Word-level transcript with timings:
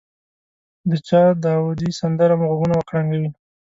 د 0.89 0.91
چا 1.07 1.21
داودي 1.45 1.89
سندره 1.99 2.35
مو 2.39 2.45
غوږونه 2.49 2.75
وکړنګوي. 2.77 3.29